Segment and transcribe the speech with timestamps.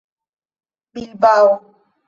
[0.93, 1.51] bilbao